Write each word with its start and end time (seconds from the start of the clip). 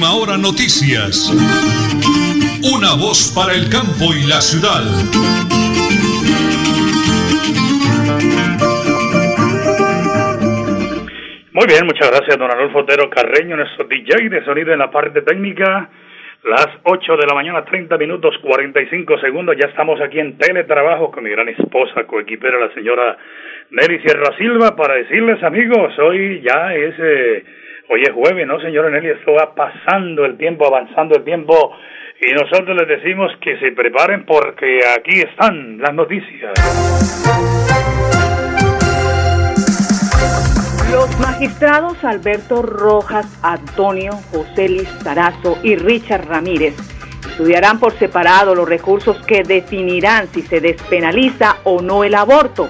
Última 0.00 0.14
Hora 0.16 0.38
Noticias. 0.38 1.28
Una 2.64 2.96
voz 2.96 3.34
para 3.36 3.52
el 3.52 3.68
campo 3.68 4.14
y 4.16 4.24
la 4.26 4.40
ciudad. 4.40 4.80
Muy 11.52 11.66
bien, 11.66 11.84
muchas 11.84 12.08
gracias, 12.10 12.38
don 12.38 12.50
Arnulfo 12.50 12.78
Otero 12.78 13.10
Carreño, 13.10 13.56
nuestro 13.56 13.86
DJ 13.88 14.30
de 14.30 14.42
sonido 14.46 14.72
en 14.72 14.78
la 14.78 14.90
parte 14.90 15.20
técnica. 15.20 15.90
Las 16.44 16.68
8 16.84 17.16
de 17.18 17.26
la 17.26 17.34
mañana, 17.34 17.62
30 17.66 17.98
minutos 17.98 18.34
45 18.40 19.18
segundos. 19.18 19.54
Ya 19.60 19.68
estamos 19.68 20.00
aquí 20.00 20.18
en 20.18 20.38
teletrabajo 20.38 21.10
con 21.10 21.24
mi 21.24 21.30
gran 21.30 21.50
esposa, 21.50 22.04
coequipera, 22.06 22.58
la 22.58 22.72
señora 22.72 23.18
Nelly 23.68 23.98
Sierra 23.98 24.34
Silva, 24.38 24.74
para 24.74 24.94
decirles, 24.94 25.42
amigos, 25.42 25.92
hoy 25.98 26.40
ya 26.40 26.74
es, 26.74 26.94
eh, 26.98 27.44
hoy 27.90 28.02
es 28.02 28.12
jueves, 28.12 28.46
¿no, 28.46 28.60
señora 28.60 28.88
Nelly? 28.88 29.10
Esto 29.10 29.32
va 29.32 29.52
pasando 29.54 30.24
el 30.24 30.36
tiempo, 30.36 30.66
avanzando 30.66 31.16
el 31.16 31.24
tiempo. 31.24 31.76
Y 32.20 32.32
nosotros 32.32 32.76
les 32.76 32.86
decimos 32.86 33.32
que 33.40 33.58
se 33.58 33.72
preparen 33.72 34.24
porque 34.24 34.80
aquí 34.96 35.20
están 35.20 35.78
las 35.78 35.94
noticias. 35.94 36.52
Los 40.92 41.20
magistrados 41.20 42.02
Alberto 42.04 42.62
Rojas, 42.62 43.40
Antonio 43.42 44.12
José 44.32 44.68
Lizarazo 44.68 45.58
y 45.62 45.76
Richard 45.76 46.26
Ramírez 46.28 46.76
estudiarán 47.28 47.80
por 47.80 47.92
separado 47.92 48.54
los 48.54 48.68
recursos 48.68 49.24
que 49.24 49.42
definirán 49.42 50.26
si 50.28 50.42
se 50.42 50.60
despenaliza 50.60 51.56
o 51.64 51.80
no 51.80 52.04
el 52.04 52.14
aborto. 52.14 52.68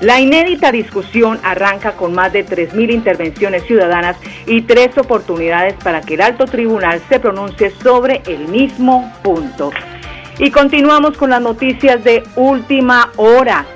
La 0.00 0.18
inédita 0.18 0.72
discusión 0.72 1.38
arranca 1.42 1.92
con 1.92 2.14
más 2.14 2.32
de 2.32 2.46
3.000 2.46 2.90
intervenciones 2.90 3.64
ciudadanas 3.64 4.16
y 4.46 4.62
tres 4.62 4.96
oportunidades 4.96 5.74
para 5.74 6.00
que 6.00 6.14
el 6.14 6.22
alto 6.22 6.46
tribunal 6.46 7.02
se 7.10 7.20
pronuncie 7.20 7.70
sobre 7.82 8.22
el 8.26 8.48
mismo 8.48 9.12
punto. 9.22 9.70
Y 10.38 10.50
continuamos 10.50 11.18
con 11.18 11.28
las 11.28 11.42
noticias 11.42 12.02
de 12.02 12.22
última 12.34 13.10
hora 13.16 13.66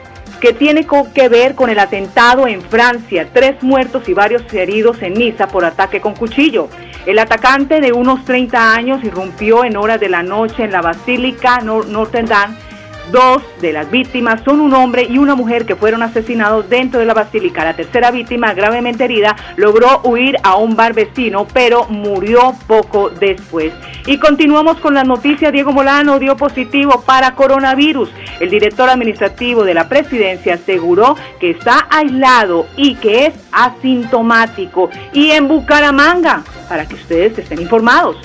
que 0.41 0.55
tiene 0.55 0.87
que 1.15 1.29
ver 1.29 1.55
con 1.55 1.69
el 1.69 1.79
atentado 1.79 2.47
en 2.47 2.63
Francia, 2.63 3.29
tres 3.31 3.63
muertos 3.63 4.09
y 4.09 4.15
varios 4.15 4.51
heridos 4.53 5.03
en 5.03 5.15
Niza 5.15 5.48
por 5.48 5.67
ataque 5.67 6.01
con 6.01 6.15
cuchillo. 6.15 6.70
El 7.05 7.19
atacante 7.19 7.83
de 7.83 7.93
unos 7.93 8.25
30 8.25 8.75
años 8.75 9.05
irrumpió 9.05 9.63
en 9.63 9.77
horas 9.77 10.01
de 10.01 10.09
la 10.09 10.23
noche 10.23 10.65
en 10.65 10.73
la 10.73 10.81
Basílica 10.81 11.61
Notre 11.61 12.23
Dame 12.23 12.64
Dos 13.11 13.43
de 13.61 13.73
las 13.73 13.91
víctimas 13.91 14.43
son 14.45 14.61
un 14.61 14.73
hombre 14.73 15.07
y 15.09 15.19
una 15.19 15.35
mujer 15.35 15.67
que 15.67 15.77
fueron 15.77 16.03
asesinados 16.03 16.69
dentro 16.69 17.01
de 17.01 17.07
la 17.07 17.15
basílica. 17.15 17.65
La 17.65 17.75
tercera 17.75 18.11
víctima, 18.11 18.55
gravemente 18.55 19.05
herida, 19.05 19.37
logró 19.57 20.01
huir 20.05 20.37
a 20.43 20.57
un 20.57 20.75
bar 20.75 20.95
vecino, 20.95 21.47
pero 21.53 21.87
murió 21.89 22.55
poco 22.67 23.11
después. 23.11 23.73
Y 24.07 24.19
continuamos 24.19 24.79
con 24.79 24.95
la 24.95 25.05
noticia. 25.05 25.51
Diego 25.51 25.73
Molano 25.73 26.19
dio 26.19 26.37
positivo 26.37 27.03
para 27.07 27.35
coronavirus. 27.35 28.11
El 28.41 28.51
director 28.51 28.89
administrativo 28.89 29.65
de 29.65 29.75
la 29.75 29.89
presidencia 29.89 30.55
aseguró 30.55 31.17
que 31.41 31.51
está 31.51 31.87
aislado 31.91 32.67
y 32.77 32.97
que 32.97 33.27
es 33.27 33.35
asintomático. 33.53 34.91
Y 35.13 35.31
en 35.31 35.47
Bucaramanga, 35.47 36.43
para 36.69 36.87
que 36.87 36.95
ustedes 36.95 37.39
estén 37.39 37.61
informados, 37.61 38.17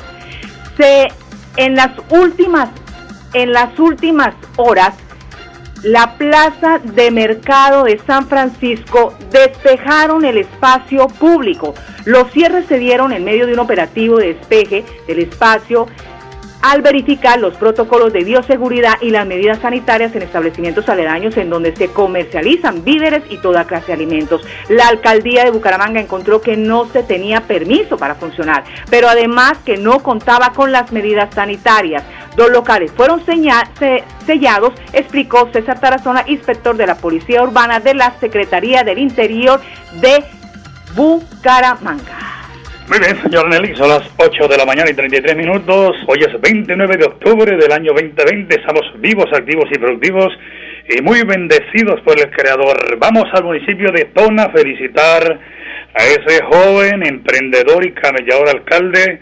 se 0.78 1.10
en 1.58 1.76
las 1.76 1.92
últimas 2.10 2.70
en 3.34 3.52
las 3.52 3.78
últimas 3.80 4.36
horas, 4.58 4.96
la 5.84 6.18
plaza 6.18 6.80
de 6.80 7.10
mercado 7.10 7.86
de 7.86 8.00
San 8.06 8.28
Francisco 8.28 9.14
despejaron 9.32 10.26
el 10.26 10.38
espacio 10.38 11.08
público. 11.08 11.74
Los 12.06 12.32
cierres 12.32 12.66
se 12.66 12.80
dieron 12.80 13.14
en 13.14 13.24
medio 13.24 13.46
de 13.46 13.54
un 13.54 13.60
operativo 13.60 14.18
de 14.18 14.34
despeje 14.34 14.84
del 15.08 15.20
espacio 15.20 15.88
al 16.62 16.82
verificar 16.82 17.40
los 17.40 17.56
protocolos 17.56 18.12
de 18.12 18.24
bioseguridad 18.24 18.96
y 19.02 19.12
las 19.12 19.26
medidas 19.26 19.60
sanitarias 19.60 20.16
en 20.16 20.24
establecimientos 20.24 20.90
aledaños 20.90 21.38
en 21.38 21.50
donde 21.50 21.76
se 21.76 21.90
comercializan 21.90 22.84
víveres 22.84 23.24
y 23.30 23.38
toda 23.38 23.66
clase 23.66 23.88
de 23.88 23.94
alimentos. 23.94 24.42
La 24.68 24.88
alcaldía 24.88 25.46
de 25.46 25.52
Bucaramanga 25.52 26.02
encontró 26.02 26.42
que 26.42 26.58
no 26.58 26.86
se 26.88 27.04
tenía 27.04 27.42
permiso 27.42 27.98
para 27.98 28.16
funcionar, 28.16 28.64
pero 28.90 29.08
además 29.08 29.58
que 29.66 29.78
no 29.78 30.00
contaba 30.00 30.52
con 30.54 30.72
las 30.72 30.92
medidas 30.92 31.34
sanitarias. 31.34 32.04
Dos 32.36 32.52
locales 32.52 32.92
fueron 32.92 33.24
sellados, 33.26 34.74
explicó 34.94 35.50
César 35.52 35.80
Tarazona, 35.80 36.24
inspector 36.28 36.76
de 36.76 36.88
la 36.88 36.96
Policía 36.96 37.44
Urbana 37.44 37.80
de 37.80 37.94
la 37.94 38.14
Secretaría 38.20 38.84
del 38.84 39.00
Interior 39.00 39.62
de 40.02 40.24
Bucaramanga. 40.96 42.29
Muy 42.90 42.98
bien, 42.98 43.22
señor 43.22 43.48
Nelly, 43.48 43.76
son 43.76 43.88
las 43.88 44.02
8 44.18 44.48
de 44.48 44.58
la 44.58 44.66
mañana 44.66 44.90
y 44.90 44.96
33 44.96 45.36
minutos. 45.36 45.96
Hoy 46.08 46.26
es 46.28 46.42
29 46.42 46.98
de 46.98 47.06
octubre 47.06 47.56
del 47.56 47.72
año 47.72 47.94
2020. 47.94 48.56
Estamos 48.56 48.82
vivos, 48.98 49.28
activos 49.32 49.66
y 49.70 49.78
productivos 49.78 50.34
y 50.90 51.00
muy 51.04 51.22
bendecidos 51.22 52.02
por 52.02 52.20
el 52.20 52.32
Creador. 52.32 52.98
Vamos 52.98 53.26
al 53.32 53.44
municipio 53.44 53.92
de 53.92 54.06
Tona 54.06 54.46
a 54.46 54.50
felicitar 54.50 55.40
a 55.94 56.04
ese 56.04 56.44
joven 56.46 57.06
emprendedor 57.06 57.86
y 57.86 57.92
camellador 57.92 58.50
alcalde, 58.50 59.20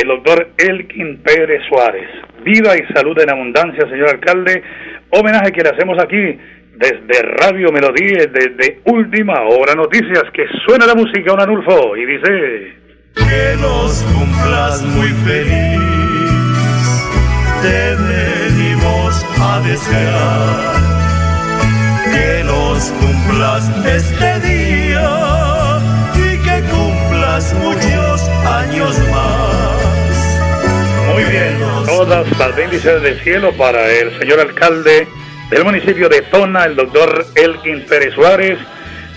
el 0.00 0.06
doctor 0.06 0.50
Elkin 0.56 1.18
Pérez 1.18 1.62
Suárez. 1.68 2.08
Vida 2.44 2.76
y 2.76 2.86
salud 2.94 3.18
en 3.18 3.30
abundancia, 3.30 3.88
señor 3.90 4.10
alcalde. 4.10 4.62
Homenaje 5.10 5.50
que 5.50 5.62
le 5.64 5.70
hacemos 5.70 5.98
aquí 6.00 6.38
desde 6.76 7.22
Radio 7.22 7.72
Melodía, 7.72 8.26
desde 8.30 8.78
Última 8.84 9.42
Hora 9.42 9.74
Noticias, 9.74 10.22
que 10.32 10.46
suena 10.64 10.86
la 10.86 10.94
música, 10.94 11.32
un 11.32 11.40
anulfo, 11.40 11.96
y 11.96 12.06
dice 12.06 12.78
que 13.26 13.56
los 13.60 14.02
cumplas 14.14 14.82
muy 14.82 15.08
feliz. 15.24 15.80
Te 17.62 17.96
venimos 17.96 19.24
a 19.40 19.60
desear 19.60 20.88
que 22.12 22.44
los 22.44 22.84
cumplas 23.00 23.70
este 23.86 24.40
día 24.40 25.78
y 26.14 26.38
que 26.38 26.62
cumplas 26.70 27.54
muchos 27.54 28.28
años 28.46 28.98
más. 29.10 29.68
Muy 31.12 31.24
bien, 31.24 31.58
todas 31.86 32.26
las 32.38 32.56
bendiciones 32.56 33.02
del 33.02 33.20
cielo 33.20 33.52
para 33.54 33.90
el 33.90 34.16
señor 34.18 34.40
alcalde 34.40 35.08
del 35.50 35.64
municipio 35.64 36.08
de 36.08 36.22
Tona, 36.22 36.64
el 36.64 36.76
doctor 36.76 37.26
Elkin 37.34 37.86
Pérez 37.86 38.14
Suárez 38.14 38.58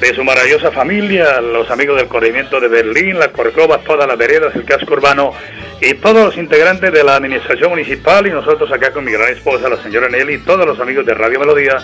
de 0.01 0.15
su 0.15 0.23
maravillosa 0.23 0.71
familia, 0.71 1.39
los 1.41 1.69
amigos 1.69 1.95
del 1.95 2.07
corrimiento 2.07 2.59
de 2.59 2.67
Berlín, 2.67 3.19
las 3.19 3.27
Corcovas, 3.27 3.83
todas 3.83 4.07
las 4.07 4.17
veredas, 4.17 4.55
el 4.55 4.65
casco 4.65 4.93
urbano 4.93 5.31
y 5.79 5.93
todos 5.93 6.25
los 6.25 6.37
integrantes 6.37 6.91
de 6.91 7.03
la 7.03 7.15
administración 7.17 7.69
municipal 7.69 8.25
y 8.25 8.31
nosotros 8.31 8.71
acá 8.71 8.91
con 8.91 9.05
mi 9.05 9.11
gran 9.11 9.31
esposa, 9.31 9.69
la 9.69 9.77
señora 9.77 10.09
Nelly, 10.09 10.33
y 10.33 10.37
todos 10.39 10.65
los 10.65 10.79
amigos 10.79 11.05
de 11.05 11.13
Radio 11.13 11.39
Melodía, 11.39 11.77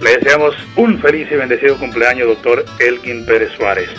le 0.00 0.16
deseamos 0.16 0.54
un 0.76 1.00
feliz 1.00 1.26
y 1.30 1.34
bendecido 1.34 1.76
cumpleaños, 1.76 2.28
doctor 2.28 2.64
Elkin 2.78 3.26
Pérez 3.26 3.50
Suárez. 3.56 3.90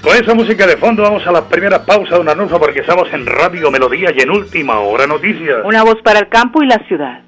Con 0.00 0.16
esa 0.16 0.32
música 0.32 0.64
de 0.68 0.76
fondo 0.76 1.02
vamos 1.02 1.26
a 1.26 1.32
la 1.32 1.44
primera 1.48 1.84
pausa 1.84 2.14
de 2.14 2.20
una 2.20 2.36
nufa 2.36 2.60
porque 2.60 2.80
estamos 2.80 3.12
en 3.12 3.26
Radio 3.26 3.72
Melodía 3.72 4.12
y 4.16 4.20
en 4.20 4.30
Última 4.30 4.78
Hora 4.78 5.08
Noticias. 5.08 5.58
Una 5.64 5.82
voz 5.82 6.00
para 6.02 6.20
el 6.20 6.28
campo 6.28 6.62
y 6.62 6.68
la 6.68 6.78
ciudad. 6.86 7.27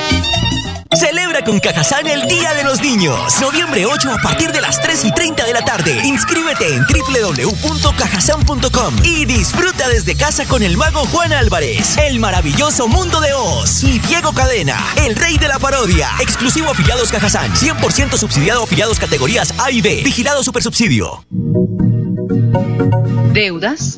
Celebra 0.97 1.45
con 1.45 1.59
Cajazán 1.59 2.05
el 2.05 2.27
Día 2.27 2.53
de 2.53 2.65
los 2.65 2.81
Niños. 2.81 3.39
Noviembre 3.39 3.85
8 3.85 4.11
a 4.11 4.17
partir 4.17 4.51
de 4.51 4.59
las 4.59 4.81
3 4.81 5.05
y 5.05 5.13
30 5.13 5.45
de 5.45 5.53
la 5.53 5.63
tarde. 5.63 6.01
Inscríbete 6.03 6.75
en 6.75 6.83
www.cajazán.com 6.83 8.95
y 9.03 9.23
disfruta 9.23 9.87
desde 9.87 10.17
casa 10.17 10.45
con 10.45 10.63
el 10.63 10.75
mago 10.75 11.05
Juan 11.05 11.31
Álvarez, 11.31 11.97
el 11.97 12.19
maravilloso 12.19 12.89
mundo 12.89 13.21
de 13.21 13.31
Oz 13.33 13.85
y 13.85 13.99
Diego 13.99 14.33
Cadena, 14.33 14.77
el 14.97 15.15
rey 15.15 15.37
de 15.37 15.47
la 15.47 15.59
parodia. 15.59 16.09
Exclusivo 16.19 16.71
afiliados 16.71 17.09
Cajazán. 17.09 17.53
100% 17.53 18.17
subsidiado 18.17 18.63
afiliados 18.63 18.99
categorías 18.99 19.53
A 19.59 19.71
y 19.71 19.79
B. 19.81 20.01
Vigilado 20.03 20.43
Supersubsidio. 20.43 21.23
Deudas 23.31 23.97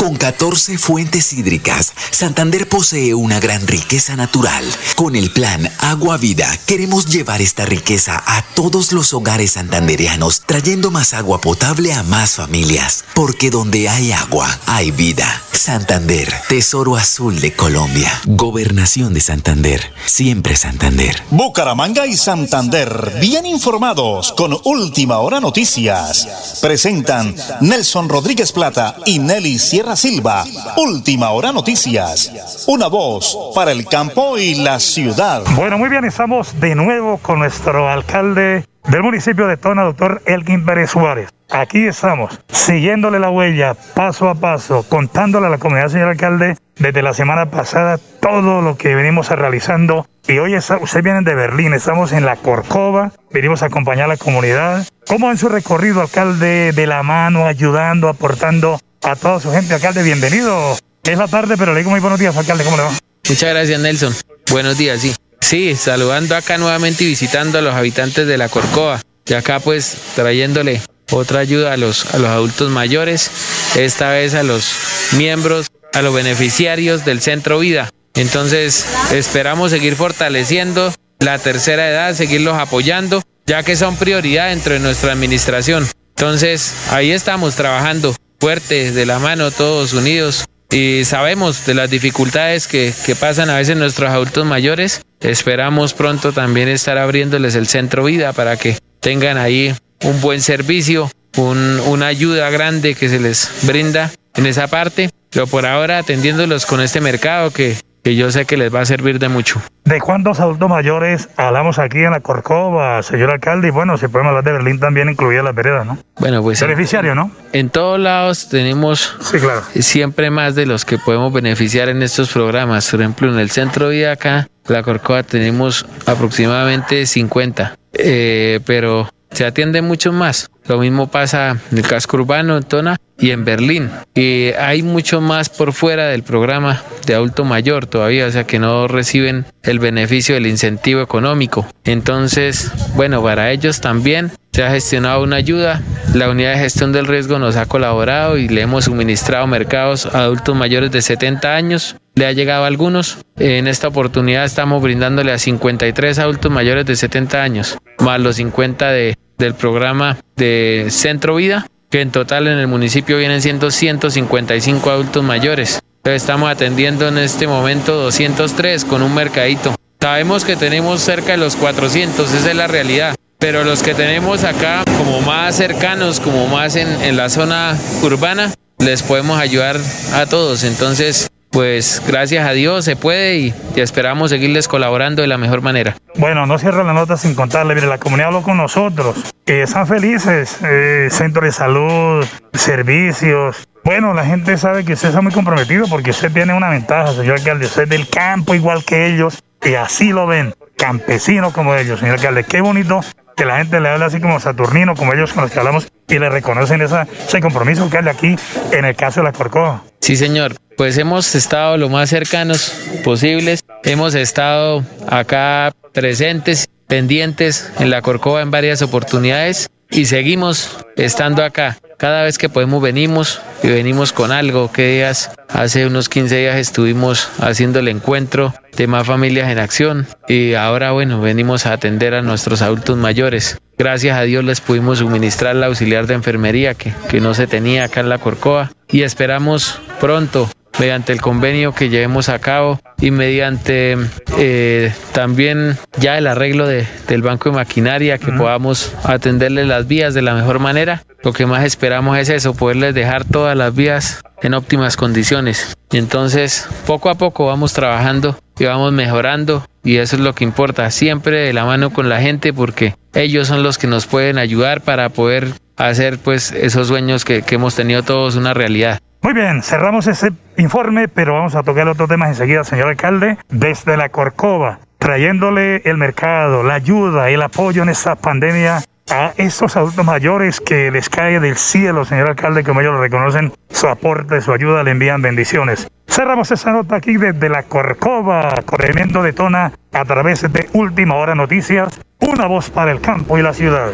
Con 0.00 0.16
14 0.16 0.78
fuentes 0.78 1.34
hídricas, 1.34 1.92
Santander 2.10 2.66
posee 2.66 3.12
una 3.12 3.38
gran 3.38 3.66
riqueza 3.66 4.16
natural. 4.16 4.64
Con 4.96 5.14
el 5.14 5.30
plan 5.30 5.70
Agua 5.78 6.16
Vida, 6.16 6.58
queremos 6.64 7.04
llevar 7.04 7.42
esta 7.42 7.66
riqueza 7.66 8.22
a 8.26 8.40
todos 8.54 8.92
los 8.92 9.12
hogares 9.12 9.50
santandereanos, 9.52 10.40
trayendo 10.46 10.90
más 10.90 11.12
agua 11.12 11.42
potable 11.42 11.92
a 11.92 12.02
más 12.02 12.36
familias. 12.36 13.04
Porque 13.14 13.50
donde 13.50 13.90
hay 13.90 14.12
agua, 14.12 14.58
hay 14.64 14.90
vida. 14.90 15.42
Santander, 15.52 16.32
Tesoro 16.48 16.96
Azul 16.96 17.38
de 17.38 17.52
Colombia. 17.52 18.10
Gobernación 18.24 19.12
de 19.12 19.20
Santander, 19.20 19.92
siempre 20.06 20.56
Santander. 20.56 21.22
Bucaramanga 21.28 22.06
y 22.06 22.16
Santander, 22.16 23.18
bien 23.20 23.44
informados 23.44 24.32
con 24.32 24.56
Última 24.64 25.18
Hora 25.18 25.40
Noticias. 25.40 26.58
Presentan 26.62 27.36
Nelson 27.60 28.08
Rodríguez 28.08 28.52
Plata 28.52 28.96
y 29.04 29.18
Nelly 29.18 29.58
Sierra 29.58 29.89
Silva. 29.96 30.44
Última 30.76 31.30
hora 31.30 31.52
noticias. 31.52 32.64
Una 32.66 32.88
voz 32.88 33.36
para 33.54 33.72
el 33.72 33.86
campo 33.86 34.38
y 34.38 34.54
la 34.56 34.78
ciudad. 34.80 35.42
Bueno, 35.56 35.78
muy 35.78 35.88
bien, 35.88 36.04
estamos 36.04 36.58
de 36.60 36.74
nuevo 36.74 37.18
con 37.18 37.38
nuestro 37.38 37.88
alcalde 37.88 38.64
del 38.88 39.02
municipio 39.02 39.46
de 39.46 39.56
Tona, 39.56 39.82
doctor 39.82 40.22
Elgin 40.26 40.64
Pérez 40.64 40.90
Suárez. 40.90 41.30
Aquí 41.50 41.86
estamos, 41.86 42.40
siguiéndole 42.48 43.18
la 43.18 43.30
huella 43.30 43.74
paso 43.94 44.28
a 44.28 44.36
paso, 44.36 44.84
contándole 44.88 45.48
a 45.48 45.50
la 45.50 45.58
comunidad, 45.58 45.88
señor 45.88 46.10
alcalde, 46.10 46.56
desde 46.76 47.02
la 47.02 47.12
semana 47.12 47.50
pasada 47.50 47.98
todo 48.20 48.62
lo 48.62 48.76
que 48.76 48.94
venimos 48.94 49.28
realizando. 49.30 50.06
Y 50.28 50.38
hoy 50.38 50.54
está, 50.54 50.76
ustedes 50.76 51.02
vienen 51.02 51.24
de 51.24 51.34
Berlín, 51.34 51.74
estamos 51.74 52.12
en 52.12 52.24
la 52.24 52.36
Corcova, 52.36 53.10
venimos 53.32 53.62
a 53.62 53.66
acompañar 53.66 54.04
a 54.04 54.14
la 54.14 54.16
comunidad. 54.16 54.86
¿Cómo 55.08 55.30
en 55.30 55.38
su 55.38 55.48
recorrido, 55.48 56.02
alcalde, 56.02 56.70
de 56.72 56.86
la 56.86 57.02
mano, 57.02 57.46
ayudando, 57.46 58.08
aportando 58.08 58.78
a 59.02 59.16
toda 59.16 59.40
su 59.40 59.50
gente. 59.50 59.74
Alcalde, 59.74 60.02
bienvenido. 60.02 60.76
Es 61.04 61.18
la 61.18 61.28
tarde, 61.28 61.56
pero 61.56 61.72
le 61.72 61.80
digo 61.80 61.90
muy 61.90 62.00
buenos 62.00 62.18
días, 62.18 62.36
alcalde. 62.36 62.64
¿Cómo 62.64 62.76
le 62.76 62.84
va? 62.84 62.92
Muchas 63.28 63.50
gracias, 63.50 63.80
Nelson. 63.80 64.14
Buenos 64.50 64.78
días, 64.78 65.00
sí. 65.00 65.14
Sí, 65.40 65.74
saludando 65.74 66.36
acá 66.36 66.58
nuevamente 66.58 67.04
y 67.04 67.08
visitando 67.08 67.58
a 67.58 67.62
los 67.62 67.74
habitantes 67.74 68.26
de 68.26 68.38
la 68.38 68.48
Corcova. 68.48 69.00
Y 69.26 69.34
acá 69.34 69.60
pues 69.60 69.96
trayéndole 70.14 70.80
otra 71.10 71.40
ayuda 71.40 71.72
a 71.72 71.76
los, 71.76 72.14
a 72.14 72.18
los 72.18 72.28
adultos 72.28 72.70
mayores, 72.70 73.30
esta 73.76 74.10
vez 74.10 74.34
a 74.34 74.42
los 74.42 74.72
miembros, 75.16 75.68
a 75.92 76.02
los 76.02 76.14
beneficiarios 76.14 77.04
del 77.04 77.20
Centro 77.20 77.58
Vida. 77.58 77.90
Entonces 78.14 78.86
esperamos 79.12 79.70
seguir 79.70 79.96
fortaleciendo 79.96 80.92
la 81.20 81.38
tercera 81.38 81.88
edad, 81.88 82.14
seguirlos 82.14 82.58
apoyando, 82.58 83.22
ya 83.46 83.62
que 83.62 83.76
son 83.76 83.96
prioridad 83.96 84.50
dentro 84.50 84.74
de 84.74 84.80
nuestra 84.80 85.12
administración. 85.12 85.86
Entonces 86.16 86.74
ahí 86.90 87.12
estamos 87.12 87.54
trabajando 87.54 88.14
fuertes, 88.40 88.94
de 88.94 89.06
la 89.06 89.18
mano, 89.18 89.50
todos 89.50 89.92
unidos. 89.92 90.46
Y 90.72 91.04
sabemos 91.04 91.66
de 91.66 91.74
las 91.74 91.90
dificultades 91.90 92.66
que, 92.66 92.92
que 93.04 93.16
pasan 93.16 93.50
a 93.50 93.56
veces 93.56 93.76
nuestros 93.76 94.10
adultos 94.10 94.46
mayores. 94.46 95.02
Esperamos 95.20 95.94
pronto 95.94 96.32
también 96.32 96.68
estar 96.68 96.96
abriéndoles 96.96 97.54
el 97.54 97.66
centro 97.66 98.04
vida 98.04 98.32
para 98.32 98.56
que 98.56 98.78
tengan 99.00 99.36
ahí 99.36 99.74
un 100.02 100.20
buen 100.20 100.40
servicio, 100.40 101.10
un, 101.36 101.80
una 101.80 102.06
ayuda 102.06 102.50
grande 102.50 102.94
que 102.94 103.08
se 103.08 103.20
les 103.20 103.50
brinda 103.62 104.12
en 104.36 104.46
esa 104.46 104.68
parte. 104.68 105.10
Pero 105.30 105.46
por 105.46 105.66
ahora 105.66 105.98
atendiéndolos 105.98 106.66
con 106.66 106.80
este 106.80 107.00
mercado 107.00 107.52
que 107.52 107.76
que 108.02 108.16
yo 108.16 108.30
sé 108.30 108.46
que 108.46 108.56
les 108.56 108.74
va 108.74 108.80
a 108.80 108.84
servir 108.84 109.18
de 109.18 109.28
mucho. 109.28 109.60
¿De 109.84 110.00
cuántos 110.00 110.40
adultos 110.40 110.68
mayores 110.68 111.28
hablamos 111.36 111.78
aquí 111.78 111.98
en 111.98 112.10
la 112.10 112.20
Corcova, 112.20 113.02
señor 113.02 113.30
alcalde? 113.30 113.68
Y 113.68 113.70
bueno, 113.70 113.96
si 113.98 114.08
podemos 114.08 114.30
hablar 114.30 114.44
de 114.44 114.52
Berlín 114.52 114.78
también, 114.78 115.08
incluida 115.08 115.42
la 115.42 115.52
vereda, 115.52 115.84
¿no? 115.84 115.98
Bueno, 116.18 116.42
pues... 116.42 116.60
Beneficiario, 116.60 117.14
¿no? 117.14 117.30
En 117.52 117.70
todos 117.70 117.98
lados 117.98 118.48
tenemos 118.48 119.16
sí, 119.20 119.38
claro. 119.38 119.62
siempre 119.74 120.30
más 120.30 120.54
de 120.54 120.66
los 120.66 120.84
que 120.84 120.98
podemos 120.98 121.32
beneficiar 121.32 121.88
en 121.88 122.02
estos 122.02 122.30
programas. 122.30 122.90
Por 122.90 123.00
ejemplo, 123.00 123.32
en 123.32 123.38
el 123.38 123.50
centro 123.50 123.88
de 123.88 124.08
acá, 124.08 124.48
la 124.66 124.82
Corcova, 124.82 125.22
tenemos 125.22 125.86
aproximadamente 126.06 127.06
50. 127.06 127.74
Eh, 127.92 128.60
pero 128.64 129.08
se 129.32 129.44
atiende 129.44 129.82
mucho 129.82 130.12
más. 130.12 130.50
Lo 130.66 130.78
mismo 130.78 131.10
pasa 131.10 131.56
en 131.72 131.78
el 131.78 131.86
casco 131.86 132.16
urbano, 132.16 132.56
en 132.56 132.62
Tona 132.62 132.96
y 133.18 133.30
en 133.30 133.44
Berlín. 133.44 133.90
Y 134.14 134.52
hay 134.58 134.82
mucho 134.82 135.20
más 135.20 135.48
por 135.48 135.72
fuera 135.72 136.06
del 136.06 136.22
programa 136.22 136.82
de 137.06 137.14
adulto 137.14 137.44
mayor 137.44 137.86
todavía, 137.86 138.26
o 138.26 138.30
sea 138.30 138.44
que 138.44 138.58
no 138.58 138.86
reciben 138.88 139.46
el 139.62 139.78
beneficio 139.78 140.34
del 140.34 140.46
incentivo 140.46 141.02
económico. 141.02 141.66
Entonces, 141.84 142.70
bueno, 142.94 143.22
para 143.22 143.50
ellos 143.50 143.80
también 143.80 144.32
se 144.52 144.64
ha 144.64 144.70
gestionado 144.70 145.22
una 145.22 145.36
ayuda. 145.36 145.80
La 146.14 146.28
unidad 146.28 146.52
de 146.52 146.58
gestión 146.58 146.92
del 146.92 147.06
riesgo 147.06 147.38
nos 147.38 147.56
ha 147.56 147.66
colaborado 147.66 148.36
y 148.36 148.48
le 148.48 148.62
hemos 148.62 148.84
suministrado 148.84 149.46
mercados 149.46 150.06
a 150.06 150.22
adultos 150.22 150.56
mayores 150.56 150.90
de 150.90 151.02
70 151.02 151.54
años. 151.54 151.96
Le 152.14 152.26
ha 152.26 152.32
llegado 152.32 152.64
a 152.64 152.66
algunos. 152.66 153.18
En 153.36 153.68
esta 153.68 153.88
oportunidad 153.88 154.44
estamos 154.44 154.82
brindándole 154.82 155.32
a 155.32 155.38
53 155.38 156.18
adultos 156.18 156.50
mayores 156.50 156.84
de 156.84 156.96
70 156.96 157.42
años, 157.42 157.78
más 158.00 158.20
los 158.20 158.36
50 158.36 158.90
de, 158.90 159.16
del 159.38 159.54
programa 159.54 160.18
de 160.36 160.86
Centro 160.90 161.36
Vida, 161.36 161.66
que 161.90 162.00
en 162.00 162.10
total 162.10 162.46
en 162.46 162.58
el 162.58 162.68
municipio 162.68 163.18
vienen 163.18 163.42
siendo 163.42 163.70
155 163.70 164.90
adultos 164.90 165.24
mayores. 165.24 165.80
Estamos 166.04 166.50
atendiendo 166.50 167.08
en 167.08 167.18
este 167.18 167.46
momento 167.46 167.94
203 167.94 168.84
con 168.84 169.02
un 169.02 169.14
mercadito. 169.14 169.74
Sabemos 170.00 170.44
que 170.44 170.56
tenemos 170.56 171.00
cerca 171.00 171.32
de 171.32 171.38
los 171.38 171.56
400, 171.56 172.32
esa 172.32 172.50
es 172.50 172.56
la 172.56 172.66
realidad. 172.66 173.14
Pero 173.38 173.64
los 173.64 173.82
que 173.82 173.94
tenemos 173.94 174.44
acá 174.44 174.84
como 174.98 175.20
más 175.20 175.56
cercanos, 175.56 176.20
como 176.20 176.46
más 176.46 176.76
en, 176.76 176.88
en 177.02 177.16
la 177.16 177.28
zona 177.28 177.76
urbana, 178.02 178.52
les 178.78 179.02
podemos 179.02 179.38
ayudar 179.38 179.78
a 180.14 180.26
todos. 180.26 180.64
Entonces, 180.64 181.30
pues 181.50 182.02
gracias 182.06 182.46
a 182.46 182.52
Dios 182.52 182.84
se 182.84 182.96
puede 182.96 183.38
y, 183.38 183.54
y, 183.74 183.80
esperamos 183.80 184.30
seguirles 184.30 184.68
colaborando 184.68 185.22
de 185.22 185.28
la 185.28 185.38
mejor 185.38 185.62
manera. 185.62 185.96
Bueno, 186.16 186.46
no 186.46 186.58
cierro 186.58 186.84
la 186.84 186.92
nota 186.92 187.16
sin 187.16 187.34
contarle, 187.34 187.74
mire, 187.74 187.86
la 187.86 187.98
comunidad 187.98 188.28
habló 188.28 188.42
con 188.42 188.56
nosotros, 188.56 189.16
que 189.44 189.62
están 189.62 189.86
felices, 189.86 190.58
eh, 190.62 191.08
centro 191.10 191.44
de 191.44 191.52
salud, 191.52 192.24
servicios. 192.52 193.68
Bueno, 193.82 194.14
la 194.14 194.24
gente 194.24 194.56
sabe 194.58 194.84
que 194.84 194.92
usted 194.92 195.08
está 195.08 195.20
muy 195.20 195.32
comprometido 195.32 195.86
porque 195.88 196.10
usted 196.10 196.30
tiene 196.30 196.54
una 196.54 196.68
ventaja, 196.68 197.12
señor 197.12 197.38
alcalde, 197.38 197.66
usted 197.66 197.84
es 197.84 197.88
del 197.88 198.08
campo 198.08 198.54
igual 198.54 198.84
que 198.84 199.06
ellos 199.06 199.42
y 199.64 199.74
así 199.74 200.12
lo 200.12 200.26
ven. 200.26 200.54
Campesino 200.76 201.52
como 201.52 201.74
ellos, 201.74 202.00
señor 202.00 202.16
alcalde. 202.16 202.44
Qué 202.44 202.60
bonito 202.60 203.00
que 203.36 203.44
la 203.44 203.58
gente 203.58 203.80
le 203.80 203.88
habla 203.88 204.06
así 204.06 204.20
como 204.20 204.38
Saturnino, 204.40 204.94
como 204.94 205.12
ellos 205.12 205.32
con 205.32 205.44
los 205.44 205.52
que 205.52 205.58
hablamos, 205.58 205.88
y 206.08 206.18
le 206.18 206.28
reconocen 206.28 206.82
esa, 206.82 207.06
ese 207.26 207.40
compromiso 207.40 207.88
que 207.88 207.98
hay 207.98 208.08
aquí 208.08 208.36
en 208.72 208.84
el 208.84 208.94
caso 208.96 209.20
de 209.20 209.24
la 209.24 209.32
Corcova. 209.32 209.82
Sí, 210.00 210.16
señor. 210.16 210.56
Pues 210.76 210.96
hemos 210.98 211.34
estado 211.34 211.76
lo 211.76 211.88
más 211.88 212.10
cercanos 212.10 212.74
posibles. 213.04 213.64
Hemos 213.84 214.14
estado 214.14 214.82
acá 215.08 215.72
presentes, 215.92 216.68
pendientes 216.86 217.70
en 217.78 217.90
la 217.90 218.02
Corcova 218.02 218.42
en 218.42 218.50
varias 218.50 218.82
oportunidades 218.82 219.70
y 219.90 220.06
seguimos 220.06 220.84
estando 220.96 221.44
acá. 221.44 221.78
Cada 222.00 222.22
vez 222.22 222.38
que 222.38 222.48
podemos 222.48 222.80
venimos 222.80 223.42
y 223.62 223.68
venimos 223.68 224.14
con 224.14 224.32
algo. 224.32 224.72
Que 224.72 224.90
días, 224.90 225.32
hace 225.50 225.86
unos 225.86 226.08
15 226.08 226.34
días 226.34 226.56
estuvimos 226.56 227.28
haciendo 227.40 227.80
el 227.80 227.88
encuentro 227.88 228.54
de 228.74 228.86
más 228.86 229.06
familias 229.06 229.50
en 229.50 229.58
acción 229.58 230.06
y 230.26 230.54
ahora 230.54 230.92
bueno, 230.92 231.20
venimos 231.20 231.66
a 231.66 231.74
atender 231.74 232.14
a 232.14 232.22
nuestros 232.22 232.62
adultos 232.62 232.96
mayores. 232.96 233.58
Gracias 233.76 234.16
a 234.16 234.22
Dios 234.22 234.42
les 234.44 234.62
pudimos 234.62 235.00
suministrar 235.00 235.54
la 235.56 235.66
auxiliar 235.66 236.06
de 236.06 236.14
enfermería 236.14 236.72
que, 236.72 236.94
que 237.10 237.20
no 237.20 237.34
se 237.34 237.46
tenía 237.46 237.84
acá 237.84 238.00
en 238.00 238.08
la 238.08 238.16
Corcoa 238.16 238.72
y 238.88 239.02
esperamos 239.02 239.78
pronto 240.00 240.48
mediante 240.78 241.12
el 241.12 241.20
convenio 241.20 241.74
que 241.74 241.90
llevemos 241.90 242.30
a 242.30 242.38
cabo 242.38 242.80
y 243.00 243.10
mediante 243.10 243.96
eh, 244.38 244.92
también 245.12 245.78
ya 245.98 246.18
el 246.18 246.26
arreglo 246.26 246.66
de, 246.66 246.86
del 247.08 247.22
banco 247.22 247.50
de 247.50 247.56
maquinaria, 247.56 248.18
que 248.18 248.32
podamos 248.32 248.92
atenderle 249.04 249.64
las 249.64 249.86
vías 249.86 250.14
de 250.14 250.22
la 250.22 250.34
mejor 250.34 250.58
manera. 250.58 251.02
Lo 251.22 251.32
que 251.32 251.46
más 251.46 251.64
esperamos 251.64 252.18
es 252.18 252.28
eso, 252.28 252.54
poderles 252.54 252.94
dejar 252.94 253.24
todas 253.24 253.56
las 253.56 253.74
vías 253.74 254.22
en 254.42 254.54
óptimas 254.54 254.96
condiciones. 254.96 255.76
Y 255.90 255.98
entonces, 255.98 256.66
poco 256.86 257.10
a 257.10 257.14
poco 257.14 257.46
vamos 257.46 257.72
trabajando 257.72 258.38
y 258.58 258.64
vamos 258.64 258.92
mejorando 258.92 259.64
y 259.82 259.96
eso 259.96 260.16
es 260.16 260.22
lo 260.22 260.34
que 260.34 260.44
importa, 260.44 260.90
siempre 260.90 261.40
de 261.40 261.52
la 261.52 261.64
mano 261.64 261.90
con 261.90 262.08
la 262.08 262.20
gente 262.20 262.52
porque 262.52 262.94
ellos 263.14 263.48
son 263.48 263.62
los 263.62 263.78
que 263.78 263.86
nos 263.86 264.06
pueden 264.06 264.38
ayudar 264.38 264.82
para 264.82 265.08
poder 265.08 265.48
hacer 265.88 266.18
pues 266.18 266.52
esos 266.52 266.88
sueños 266.88 267.24
que, 267.24 267.42
que 267.42 267.54
hemos 267.56 267.74
tenido 267.74 268.02
todos 268.02 268.36
una 268.36 268.54
realidad. 268.54 269.00
Muy 269.22 269.34
bien, 269.34 269.62
cerramos 269.62 270.06
ese 270.06 270.32
informe, 270.56 271.06
pero 271.08 271.34
vamos 271.34 271.54
a 271.54 271.62
tocar 271.62 271.86
otro 271.88 272.08
tema 272.08 272.28
enseguida, 272.28 272.64
señor 272.64 272.88
alcalde, 272.88 273.36
desde 273.50 273.98
la 273.98 274.08
Corcova, 274.08 274.80
trayéndole 274.98 275.82
el 275.84 275.98
mercado, 275.98 276.62
la 276.62 276.74
ayuda, 276.74 277.28
el 277.28 277.42
apoyo 277.42 277.82
en 277.82 277.90
esta 277.90 278.16
pandemia 278.16 278.82
a 279.10 279.32
estos 279.36 279.76
adultos 279.76 280.04
mayores 280.04 280.60
que 280.60 280.90
les 280.90 281.10
cae 281.10 281.38
del 281.38 281.56
cielo, 281.56 282.04
señor 282.04 282.30
alcalde, 282.30 282.64
como 282.64 282.80
ellos 282.80 282.94
lo 282.94 283.00
reconocen, 283.00 283.52
su 283.68 283.88
aporte, 283.88 284.40
su 284.40 284.52
ayuda, 284.52 284.82
le 284.82 284.92
envían 284.92 285.20
bendiciones. 285.20 285.88
Cerramos 286.08 286.50
esa 286.50 286.72
nota 286.72 286.96
aquí 286.96 287.16
desde 287.16 287.48
la 287.48 287.64
Corcova, 287.64 288.54
corrimiento 288.64 289.22
de 289.22 289.32
Tona, 289.32 289.72
a 289.92 290.04
través 290.04 290.50
de 290.50 290.68
Última 290.72 291.16
Hora 291.16 291.34
Noticias, 291.34 292.00
una 292.20 292.46
voz 292.46 292.70
para 292.70 292.92
el 292.92 293.00
campo 293.00 293.36
y 293.36 293.42
la 293.42 293.52
ciudad. 293.52 293.90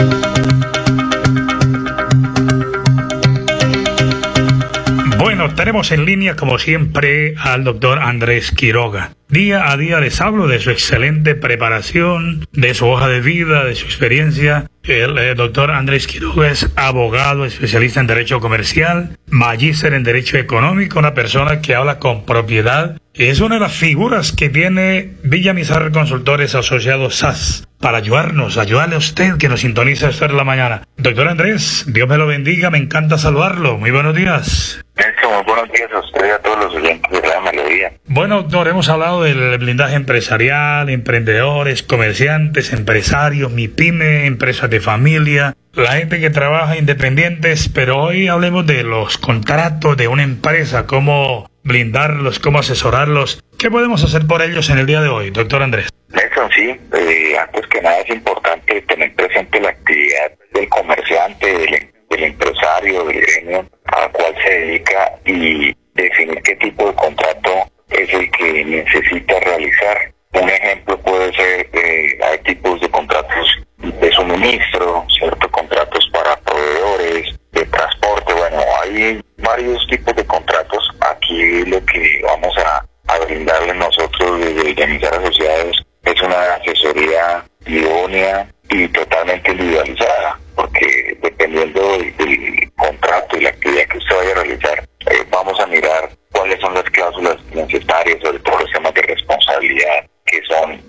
Bueno, 5.45 5.57
tenemos 5.57 5.91
en 5.91 6.05
línea 6.05 6.35
como 6.35 6.57
siempre 6.57 7.35
al 7.37 7.63
doctor 7.63 7.99
Andrés 7.99 8.49
Quiroga. 8.49 9.11
Día 9.29 9.69
a 9.71 9.77
día 9.77 9.99
les 9.99 10.19
hablo 10.19 10.47
de 10.47 10.57
su 10.57 10.71
excelente 10.71 11.35
preparación, 11.35 12.47
de 12.51 12.73
su 12.73 12.87
hoja 12.87 13.07
de 13.07 13.21
vida, 13.21 13.63
de 13.63 13.75
su 13.75 13.85
experiencia. 13.85 14.65
El 14.81 15.19
eh, 15.19 15.35
doctor 15.35 15.69
Andrés 15.69 16.07
Quiroga 16.07 16.49
es 16.49 16.71
abogado, 16.75 17.45
especialista 17.45 17.99
en 17.99 18.07
Derecho 18.07 18.39
Comercial, 18.39 19.19
magíster 19.27 19.93
en 19.93 20.01
Derecho 20.01 20.37
Económico, 20.37 20.97
una 20.97 21.13
persona 21.13 21.61
que 21.61 21.75
habla 21.75 21.99
con 21.99 22.25
propiedad. 22.25 22.97
Es 23.13 23.39
una 23.39 23.55
de 23.55 23.61
las 23.61 23.73
figuras 23.73 24.31
que 24.31 24.49
tiene 24.49 25.11
Villamizar 25.21 25.91
Consultores 25.91 26.55
Asociados 26.55 27.17
SAS 27.17 27.67
para 27.79 27.99
ayudarnos, 27.99 28.57
ayudarle 28.57 28.95
a 28.95 28.97
usted 28.97 29.37
que 29.37 29.47
nos 29.47 29.59
sintoniza 29.59 30.09
esta 30.09 30.27
de 30.27 30.33
la 30.33 30.43
mañana. 30.43 30.81
Doctor 30.97 31.27
Andrés, 31.27 31.85
Dios 31.87 32.09
me 32.09 32.17
lo 32.17 32.25
bendiga, 32.25 32.71
me 32.71 32.79
encanta 32.79 33.19
saludarlo. 33.19 33.77
Muy 33.77 33.91
buenos 33.91 34.15
días. 34.15 34.84
Nelson, 34.97 35.33
muy 35.33 35.43
buenos 35.43 35.71
días 35.71 35.91
a 35.91 35.99
usted 35.99 36.25
y 36.25 36.29
a 36.29 36.39
todos 36.39 36.57
los 36.57 36.75
oyentes 36.75 37.21
de 37.21 37.27
la 37.27 37.41
melodía. 37.41 37.91
Bueno, 38.05 38.43
doctor, 38.43 38.67
hemos 38.69 38.87
hablado 38.87 39.23
del 39.23 39.57
blindaje 39.57 39.95
empresarial, 39.95 40.89
emprendedores, 40.89 41.83
comerciantes, 41.83 42.71
empresarios, 42.71 43.51
mi 43.51 43.67
pyme, 43.67 44.25
empresas 44.25 44.69
de 44.69 44.79
familia, 44.79 45.53
la 45.73 45.91
gente 45.93 46.21
que 46.21 46.29
trabaja 46.29 46.77
independientes, 46.77 47.67
pero 47.67 47.97
hoy 47.97 48.29
hablemos 48.29 48.65
de 48.65 48.83
los 48.83 49.17
contratos 49.17 49.97
de 49.97 50.07
una 50.07 50.23
empresa, 50.23 50.87
cómo 50.87 51.49
blindarlos, 51.63 52.39
cómo 52.39 52.59
asesorarlos. 52.59 53.43
¿Qué 53.59 53.69
podemos 53.69 54.03
hacer 54.03 54.25
por 54.27 54.41
ellos 54.41 54.69
en 54.69 54.77
el 54.77 54.85
día 54.85 55.01
de 55.01 55.09
hoy, 55.09 55.31
doctor 55.31 55.61
Andrés? 55.61 55.89
Nelson, 56.09 56.49
sí, 56.55 56.79
eh, 56.93 57.37
antes 57.37 57.67
que 57.67 57.81
nada 57.81 57.99
es 57.99 58.09
importante 58.09 58.81
tener 58.83 59.13
presente 59.15 59.59
la 59.59 59.69
actividad 59.69 60.31
del 60.53 60.69
comerciante, 60.69 61.45
del, 61.45 61.94
del 62.15 62.23
empresario, 62.25 63.03
del 63.05 63.21
gremio 63.21 63.65
al 63.85 64.11
cual 64.11 64.35
se 64.43 64.49
dedica 64.49 65.11
y 65.25 65.75
definir 65.93 66.41
qué 66.43 66.55
tipo 66.55 66.87
de 66.87 66.95
contrato 66.95 67.51
es 67.89 68.13
el 68.13 68.31
que 68.31 68.65
necesita 68.65 69.39
realizar. 69.41 70.13
Un 70.33 70.49
ejemplo 70.49 70.97
puede 71.01 71.33
ser, 71.33 71.69
eh, 71.73 72.19
hay 72.23 72.37
tipos 72.39 72.79
de 72.81 72.89
contratos 72.89 73.47
de 73.77 74.11
suministro, 74.11 75.05
¿cierto? 75.17 75.49
Contratos 75.51 76.09
para 76.11 76.35
proveedores, 76.37 77.35
de 77.51 77.65
transporte, 77.65 78.33
bueno, 78.33 78.57
hay 78.81 79.21
varios 79.37 79.85
tipos 79.87 80.13
de 80.15 80.25
contratos. 80.25 80.89
Aquí 80.99 81.65
lo 81.65 81.83
que 81.85 82.21
vamos 82.23 82.53
a, 82.57 82.85
brindarle 83.27 83.73
nosotros 83.73 84.39
desde 84.39 84.63
Villamizar 84.63 85.13
Asociados 85.15 85.85
es 86.03 86.21
una 86.21 86.53
asesoría 86.55 87.45
idónea 87.65 88.47
y 88.69 88.87
totalmente 88.89 89.51
individualizada, 89.51 90.37
porque 90.55 91.17
dependiendo 91.21 91.97
del, 91.97 92.71
contrato 92.77 93.37
y 93.37 93.41
la 93.41 93.49
actividad 93.49 93.87
que 93.87 93.97
usted 93.97 94.15
vaya 94.15 94.31
a 94.31 94.43
realizar, 94.43 94.89
eh, 95.11 95.23
vamos 95.29 95.59
a 95.59 95.67
mirar 95.67 96.09
cuáles 96.31 96.59
son 96.59 96.73
las 96.73 96.83
cláusulas 96.83 97.37
necesarias, 97.53 98.19
sobre 98.21 98.39
todo 98.39 98.59
los 98.59 98.71
temas 98.71 98.93
de 98.93 99.01
responsabilidad, 99.03 100.05
que 100.25 100.41
son, 100.43 100.81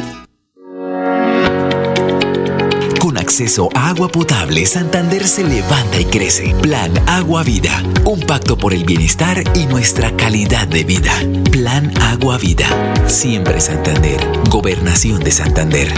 Acceso 3.31 3.69
a 3.73 3.87
agua 3.87 4.09
potable, 4.09 4.65
Santander 4.65 5.25
se 5.25 5.45
levanta 5.45 5.97
y 6.01 6.03
crece. 6.03 6.53
Plan 6.61 6.91
Agua 7.07 7.43
Vida, 7.43 7.81
un 8.03 8.19
pacto 8.19 8.57
por 8.57 8.73
el 8.73 8.83
bienestar 8.83 9.41
y 9.55 9.67
nuestra 9.67 10.11
calidad 10.17 10.67
de 10.67 10.83
vida. 10.83 11.13
Plan 11.49 11.93
Agua 12.01 12.37
Vida, 12.37 12.67
siempre 13.07 13.61
Santander, 13.61 14.19
Gobernación 14.49 15.21
de 15.21 15.31
Santander. 15.31 15.93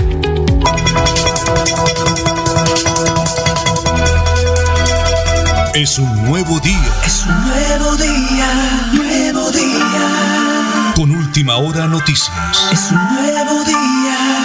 Es 5.74 5.98
un 5.98 6.26
nuevo 6.26 6.60
día. 6.60 6.94
Es 7.04 7.26
un 7.26 7.48
nuevo 7.48 7.96
día, 7.96 8.92
nuevo 8.94 9.50
día. 9.50 10.94
Con 10.96 11.10
última 11.10 11.56
hora 11.56 11.88
noticias. 11.88 12.30
Es 12.72 12.92
un 12.92 13.16
nuevo 13.16 13.64
día, 13.64 14.43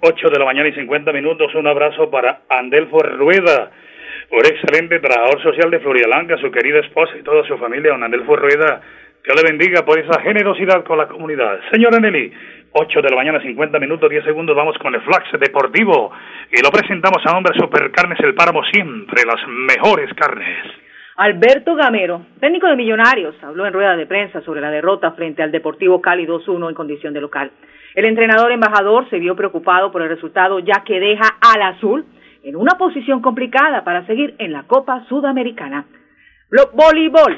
8 0.00 0.30
de 0.30 0.38
la 0.38 0.44
mañana 0.44 0.68
y 0.68 0.72
50 0.72 1.12
minutos. 1.12 1.54
Un 1.54 1.66
abrazo 1.66 2.10
para 2.10 2.40
Andelfo 2.48 2.98
Rueda, 3.00 3.70
un 4.30 4.46
excelente 4.46 5.00
trabajador 5.00 5.42
social 5.42 5.70
de 5.70 5.80
Florialanca, 5.80 6.36
su 6.38 6.50
querida 6.50 6.80
esposa 6.80 7.12
y 7.18 7.22
toda 7.22 7.46
su 7.46 7.56
familia. 7.58 7.92
Don 7.92 8.04
Andelfo 8.04 8.36
Rueda, 8.36 8.80
Dios 9.24 9.36
le 9.36 9.50
bendiga 9.50 9.84
por 9.84 9.98
esa 9.98 10.20
generosidad 10.20 10.84
con 10.84 10.98
la 10.98 11.08
comunidad. 11.08 11.60
Señora 11.72 11.98
Nelly, 11.98 12.32
8 12.72 13.02
de 13.02 13.10
la 13.10 13.16
mañana, 13.16 13.40
50 13.40 13.78
minutos, 13.78 14.08
10 14.08 14.24
segundos, 14.24 14.54
vamos 14.54 14.76
con 14.78 14.94
el 14.94 15.00
Flax 15.00 15.32
Deportivo 15.40 16.12
y 16.52 16.62
lo 16.62 16.70
presentamos 16.70 17.24
a 17.26 17.32
nombre 17.32 17.58
Supercarnes 17.58 18.20
El 18.20 18.34
Páramo, 18.34 18.62
siempre 18.64 19.24
las 19.26 19.46
mejores 19.48 20.12
carnes. 20.14 20.77
Alberto 21.18 21.74
Gamero, 21.74 22.26
técnico 22.38 22.68
de 22.68 22.76
Millonarios, 22.76 23.34
habló 23.42 23.66
en 23.66 23.72
rueda 23.72 23.96
de 23.96 24.06
prensa 24.06 24.40
sobre 24.42 24.60
la 24.60 24.70
derrota 24.70 25.10
frente 25.10 25.42
al 25.42 25.50
Deportivo 25.50 26.00
Cali 26.00 26.28
2-1 26.28 26.68
en 26.68 26.74
condición 26.76 27.12
de 27.12 27.20
local. 27.20 27.50
El 27.96 28.04
entrenador 28.04 28.52
embajador 28.52 29.10
se 29.10 29.18
vio 29.18 29.34
preocupado 29.34 29.90
por 29.90 30.00
el 30.00 30.10
resultado 30.10 30.60
ya 30.60 30.84
que 30.86 31.00
deja 31.00 31.24
al 31.40 31.62
azul 31.62 32.06
en 32.44 32.54
una 32.54 32.78
posición 32.78 33.20
complicada 33.20 33.82
para 33.82 34.06
seguir 34.06 34.36
en 34.38 34.52
la 34.52 34.62
Copa 34.68 35.06
Sudamericana. 35.08 35.86
voleibol. 36.72 37.36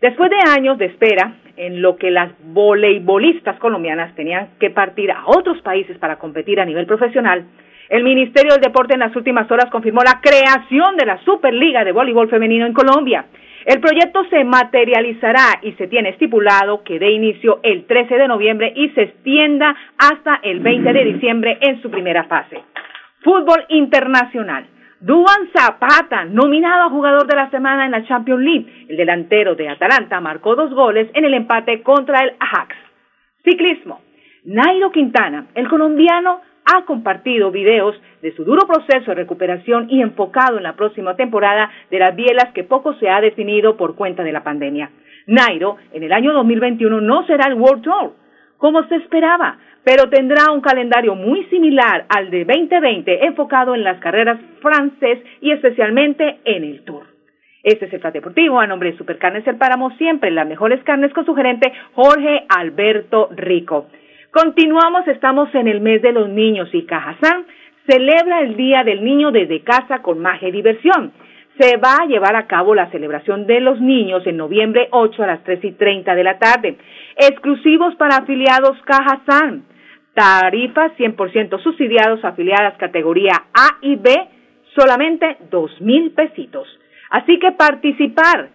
Después 0.00 0.28
de 0.28 0.38
años 0.58 0.76
de 0.76 0.86
espera, 0.86 1.36
en 1.56 1.82
lo 1.82 1.98
que 1.98 2.10
las 2.10 2.32
voleibolistas 2.42 3.56
colombianas 3.60 4.16
tenían 4.16 4.48
que 4.58 4.70
partir 4.70 5.12
a 5.12 5.22
otros 5.26 5.62
países 5.62 5.96
para 5.98 6.18
competir 6.18 6.58
a 6.58 6.64
nivel 6.64 6.86
profesional, 6.86 7.44
el 7.88 8.02
Ministerio 8.02 8.52
del 8.52 8.62
Deporte 8.62 8.94
en 8.94 9.00
las 9.00 9.14
últimas 9.14 9.50
horas 9.50 9.70
confirmó 9.70 10.02
la 10.02 10.20
creación 10.20 10.96
de 10.96 11.06
la 11.06 11.18
Superliga 11.24 11.84
de 11.84 11.92
Voleibol 11.92 12.28
Femenino 12.28 12.66
en 12.66 12.72
Colombia. 12.72 13.26
El 13.64 13.80
proyecto 13.80 14.24
se 14.30 14.44
materializará 14.44 15.58
y 15.62 15.72
se 15.72 15.88
tiene 15.88 16.10
estipulado 16.10 16.82
que 16.84 16.98
dé 16.98 17.10
inicio 17.10 17.60
el 17.62 17.84
13 17.86 18.16
de 18.16 18.28
noviembre 18.28 18.72
y 18.74 18.90
se 18.90 19.02
extienda 19.02 19.74
hasta 19.98 20.40
el 20.42 20.60
20 20.60 20.92
de 20.92 21.04
diciembre 21.04 21.58
en 21.60 21.82
su 21.82 21.90
primera 21.90 22.24
fase. 22.24 22.62
Fútbol 23.22 23.64
internacional. 23.68 24.66
Duan 25.00 25.50
Zapata, 25.52 26.24
nominado 26.24 26.84
a 26.84 26.90
jugador 26.90 27.26
de 27.26 27.36
la 27.36 27.50
semana 27.50 27.84
en 27.84 27.90
la 27.90 28.04
Champions 28.04 28.40
League. 28.40 28.86
El 28.88 28.96
delantero 28.96 29.54
de 29.54 29.68
Atalanta 29.68 30.20
marcó 30.20 30.54
dos 30.54 30.72
goles 30.72 31.10
en 31.14 31.24
el 31.24 31.34
empate 31.34 31.82
contra 31.82 32.22
el 32.22 32.34
Ajax. 32.38 32.74
Ciclismo. 33.44 34.00
Nairo 34.44 34.92
Quintana, 34.92 35.46
el 35.56 35.68
colombiano, 35.68 36.40
ha 36.66 36.84
compartido 36.84 37.50
videos 37.50 37.96
de 38.22 38.34
su 38.34 38.44
duro 38.44 38.66
proceso 38.66 39.10
de 39.10 39.14
recuperación 39.14 39.88
y 39.88 40.02
enfocado 40.02 40.56
en 40.56 40.64
la 40.64 40.74
próxima 40.74 41.16
temporada 41.16 41.70
de 41.90 41.98
las 41.98 42.14
bielas 42.14 42.52
que 42.52 42.64
poco 42.64 42.94
se 42.94 43.08
ha 43.08 43.20
definido 43.20 43.76
por 43.76 43.94
cuenta 43.94 44.22
de 44.24 44.32
la 44.32 44.42
pandemia. 44.42 44.90
Nairo, 45.26 45.76
en 45.92 46.02
el 46.02 46.12
año 46.12 46.32
2021, 46.32 47.00
no 47.00 47.26
será 47.26 47.46
el 47.48 47.54
World 47.54 47.82
Tour, 47.82 48.12
como 48.58 48.82
se 48.88 48.96
esperaba, 48.96 49.58
pero 49.84 50.08
tendrá 50.08 50.50
un 50.52 50.60
calendario 50.60 51.14
muy 51.14 51.44
similar 51.44 52.06
al 52.08 52.30
de 52.30 52.44
2020 52.44 53.26
enfocado 53.26 53.74
en 53.74 53.84
las 53.84 54.00
carreras 54.00 54.38
francés 54.60 55.20
y 55.40 55.52
especialmente 55.52 56.40
en 56.44 56.64
el 56.64 56.84
Tour. 56.84 57.04
Este 57.62 57.86
es 57.86 57.92
el 57.92 58.12
Deportivo 58.12 58.60
a 58.60 58.66
nombre 58.68 58.92
de 58.92 58.98
Supercarnes 58.98 59.46
El 59.46 59.56
Páramo, 59.56 59.90
siempre 59.96 60.30
las 60.30 60.46
mejores 60.46 60.82
carnes 60.84 61.12
con 61.12 61.26
su 61.26 61.34
gerente 61.34 61.72
Jorge 61.94 62.46
Alberto 62.48 63.28
Rico. 63.34 63.88
Continuamos, 64.36 65.08
estamos 65.08 65.48
en 65.54 65.66
el 65.66 65.80
mes 65.80 66.02
de 66.02 66.12
los 66.12 66.28
niños 66.28 66.68
y 66.74 66.84
Cajazán 66.84 67.46
celebra 67.88 68.42
el 68.42 68.54
Día 68.54 68.84
del 68.84 69.02
Niño 69.02 69.30
desde 69.30 69.62
casa 69.62 70.02
con 70.02 70.18
magia 70.18 70.50
diversión. 70.50 71.10
Se 71.58 71.78
va 71.78 72.02
a 72.02 72.06
llevar 72.06 72.36
a 72.36 72.46
cabo 72.46 72.74
la 72.74 72.90
celebración 72.90 73.46
de 73.46 73.60
los 73.60 73.80
niños 73.80 74.26
en 74.26 74.36
noviembre 74.36 74.88
8 74.90 75.22
a 75.22 75.26
las 75.26 75.42
3 75.42 75.64
y 75.64 75.72
30 75.72 76.14
de 76.14 76.22
la 76.22 76.38
tarde. 76.38 76.76
Exclusivos 77.16 77.94
para 77.94 78.18
afiliados 78.18 78.76
Cajazán. 78.82 79.64
Tarifas 80.12 80.92
100% 80.98 81.62
subsidiados 81.62 82.22
afiliadas 82.22 82.76
categoría 82.76 83.32
A 83.54 83.78
y 83.80 83.96
B, 83.96 84.10
solamente 84.74 85.38
dos 85.50 85.70
mil 85.80 86.10
pesitos. 86.10 86.68
Así 87.08 87.38
que 87.38 87.52
participar 87.52 88.50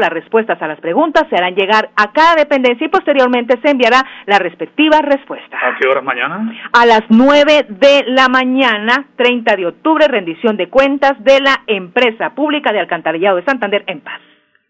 Las 0.00 0.10
respuestas 0.10 0.60
a 0.62 0.68
las 0.68 0.80
preguntas 0.80 1.26
se 1.28 1.36
harán 1.36 1.54
llegar 1.54 1.90
a 1.96 2.12
cada 2.12 2.36
dependencia 2.36 2.86
y 2.86 2.90
posteriormente 2.90 3.58
se 3.62 3.70
enviará 3.70 4.02
la 4.26 4.38
respectiva 4.38 5.00
respuesta. 5.02 5.58
¿A 5.60 5.76
qué 5.78 5.86
horas 5.88 6.04
mañana? 6.04 6.50
A 6.72 6.86
las 6.86 7.02
9 7.08 7.66
de 7.68 8.04
la 8.06 8.28
mañana, 8.28 9.06
30 9.16 9.56
de 9.56 9.66
octubre, 9.66 10.06
rendición 10.08 10.56
de 10.56 10.68
cuentas 10.68 11.12
de 11.24 11.40
la 11.40 11.62
empresa 11.66 12.30
pública 12.30 12.72
de 12.72 12.80
alcantarillado 12.80 13.36
de 13.36 13.44
Santander, 13.44 13.84
EMPAS. 13.86 14.20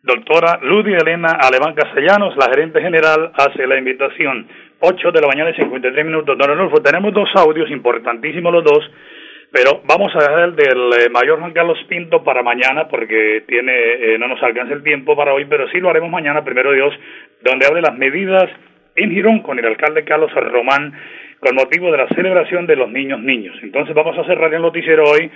Doctora 0.02 0.58
Ludy 0.62 0.94
Elena 0.94 1.37
Alemán 1.40 1.74
Castellanos, 1.74 2.37
la 2.37 2.46
gerente 2.46 2.80
general, 2.80 3.32
hace 3.34 3.66
la 3.66 3.76
invitación 3.76 4.46
8 4.80 5.12
de 5.12 5.20
la 5.20 5.26
mañana 5.26 5.50
y 5.50 5.54
53 5.54 6.04
minutos. 6.04 6.38
Don 6.38 6.50
Adolfo, 6.50 6.82
tenemos 6.82 7.12
dos 7.12 7.28
audios 7.34 7.70
importantísimos 7.70 8.52
los 8.52 8.64
dos, 8.64 8.90
pero 9.50 9.82
vamos 9.84 10.14
a 10.14 10.18
dejar 10.20 10.40
el 10.40 10.56
del 10.56 10.90
eh, 10.92 11.08
mayor 11.10 11.40
Juan 11.40 11.52
Carlos 11.52 11.78
Pinto 11.88 12.22
para 12.22 12.42
mañana 12.42 12.86
porque 12.88 13.44
tiene 13.46 13.72
eh, 13.72 14.18
no 14.18 14.28
nos 14.28 14.42
alcanza 14.42 14.74
el 14.74 14.82
tiempo 14.82 15.16
para 15.16 15.32
hoy, 15.34 15.46
pero 15.46 15.68
sí 15.70 15.78
lo 15.80 15.90
haremos 15.90 16.10
mañana, 16.10 16.44
primero 16.44 16.72
Dios, 16.72 16.94
donde 17.42 17.66
hable 17.66 17.80
las 17.80 17.96
medidas 17.96 18.48
en 18.94 19.10
Girón 19.10 19.40
con 19.40 19.58
el 19.58 19.64
alcalde 19.64 20.04
Carlos 20.04 20.32
Román 20.32 20.92
con 21.40 21.54
motivo 21.54 21.90
de 21.90 21.98
la 21.98 22.08
celebración 22.08 22.66
de 22.66 22.76
los 22.76 22.90
niños 22.90 23.20
niños. 23.20 23.56
Entonces 23.62 23.94
vamos 23.94 24.18
a 24.18 24.24
cerrar 24.24 24.52
el 24.52 24.62
noticiero 24.62 25.04
hoy 25.04 25.30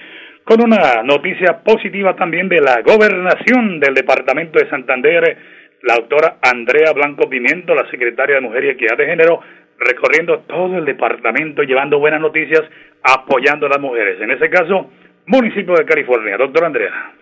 con 0.45 0.61
una 0.61 1.03
noticia 1.05 1.63
positiva 1.65 2.17
también 2.17 2.49
de 2.49 2.61
la 2.61 2.83
gobernación 2.83 3.79
del 3.79 3.95
departamento 3.95 4.59
de 4.59 4.69
Santander 4.69 5.39
la 5.83 5.97
doctora 5.97 6.39
Andrea 6.41 6.93
Blanco 6.93 7.29
Pimiento, 7.29 7.75
la 7.75 7.91
secretaria 7.91 8.37
de 8.37 8.41
Mujer 8.41 8.65
y 8.65 8.71
Equidad 8.71 8.97
de 8.97 9.07
Género, 9.07 9.41
recorriendo 9.79 10.41
todo 10.41 10.77
el 10.79 10.85
departamento, 10.85 11.63
llevando 11.63 11.99
buenas 11.99 12.21
noticias, 12.21 12.63
apoyando 13.03 13.67
a 13.67 13.71
las 13.71 13.81
mujeres. 13.81 14.21
En 14.21 14.31
ese 14.31 14.49
caso, 14.49 14.91
municipio 15.27 15.75
de 15.75 15.85
California. 15.85 16.37
Doctora 16.39 16.69
Andrea. 16.69 17.15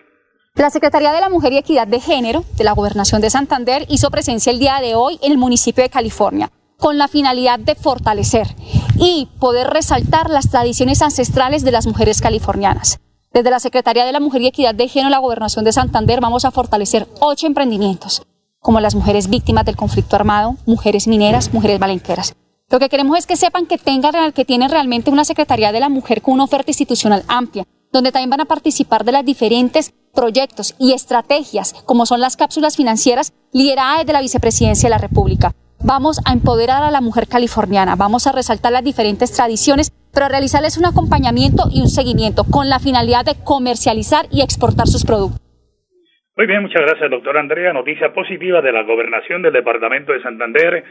La 0.55 0.69
Secretaría 0.69 1.11
de 1.11 1.21
la 1.21 1.29
Mujer 1.29 1.53
y 1.53 1.57
Equidad 1.57 1.87
de 1.87 1.99
Género 1.99 2.43
de 2.57 2.63
la 2.63 2.73
Gobernación 2.73 3.21
de 3.21 3.29
Santander 3.29 3.83
hizo 3.89 4.11
presencia 4.11 4.51
el 4.51 4.59
día 4.59 4.79
de 4.81 4.95
hoy 4.95 5.17
en 5.23 5.31
el 5.31 5.37
municipio 5.37 5.83
de 5.83 5.89
California 5.89 6.49
con 6.77 6.97
la 6.97 7.07
finalidad 7.07 7.59
de 7.59 7.75
fortalecer 7.75 8.47
y 8.97 9.29
poder 9.39 9.67
resaltar 9.67 10.29
las 10.29 10.49
tradiciones 10.49 11.01
ancestrales 11.01 11.63
de 11.63 11.71
las 11.71 11.85
mujeres 11.85 12.21
californianas. 12.21 12.99
Desde 13.31 13.51
la 13.51 13.59
Secretaría 13.59 14.03
de 14.03 14.11
la 14.11 14.19
Mujer 14.19 14.41
y 14.41 14.47
Equidad 14.47 14.75
de 14.75 14.87
Género 14.87 15.09
de 15.09 15.11
la 15.11 15.19
Gobernación 15.19 15.63
de 15.63 15.71
Santander 15.71 16.19
vamos 16.21 16.43
a 16.43 16.51
fortalecer 16.51 17.07
ocho 17.21 17.47
emprendimientos 17.47 18.23
como 18.61 18.79
las 18.79 18.95
mujeres 18.95 19.27
víctimas 19.27 19.65
del 19.65 19.75
conflicto 19.75 20.15
armado, 20.15 20.55
mujeres 20.65 21.07
mineras, 21.07 21.51
mujeres 21.51 21.79
valenqueras. 21.79 22.35
Lo 22.69 22.79
que 22.79 22.89
queremos 22.89 23.17
es 23.17 23.25
que 23.25 23.35
sepan 23.35 23.65
que, 23.65 23.77
tengan, 23.77 24.31
que 24.31 24.45
tienen 24.45 24.69
realmente 24.69 25.09
una 25.09 25.25
Secretaría 25.25 25.71
de 25.71 25.79
la 25.79 25.89
Mujer 25.89 26.21
con 26.21 26.35
una 26.35 26.45
oferta 26.45 26.69
institucional 26.69 27.23
amplia, 27.27 27.65
donde 27.91 28.11
también 28.11 28.29
van 28.29 28.41
a 28.41 28.45
participar 28.45 29.03
de 29.03 29.11
los 29.11 29.25
diferentes 29.25 29.93
proyectos 30.13 30.75
y 30.77 30.93
estrategias, 30.93 31.73
como 31.85 32.05
son 32.05 32.21
las 32.21 32.37
cápsulas 32.37 32.77
financieras 32.77 33.33
lideradas 33.51 33.99
desde 33.99 34.13
la 34.13 34.21
Vicepresidencia 34.21 34.87
de 34.87 34.91
la 34.91 34.99
República. 34.99 35.53
Vamos 35.83 36.21
a 36.23 36.31
empoderar 36.31 36.83
a 36.83 36.91
la 36.91 37.01
mujer 37.01 37.27
californiana, 37.27 37.95
vamos 37.95 38.27
a 38.27 38.31
resaltar 38.31 38.71
las 38.71 38.83
diferentes 38.83 39.31
tradiciones, 39.31 39.91
pero 40.11 40.27
a 40.27 40.29
realizarles 40.29 40.77
un 40.77 40.85
acompañamiento 40.85 41.67
y 41.71 41.81
un 41.81 41.89
seguimiento 41.89 42.43
con 42.43 42.69
la 42.69 42.79
finalidad 42.79 43.25
de 43.25 43.35
comercializar 43.35 44.27
y 44.29 44.41
exportar 44.41 44.87
sus 44.87 45.03
productos. 45.03 45.40
Muy 46.37 46.47
bien, 46.47 46.61
muchas 46.61 46.81
gracias, 46.81 47.11
doctora 47.11 47.41
Andrea. 47.41 47.73
Noticia 47.73 48.13
positiva 48.13 48.61
de 48.61 48.71
la 48.71 48.83
gobernación 48.83 49.41
del 49.41 49.51
departamento 49.51 50.13
de 50.13 50.21
Santander. 50.21 50.81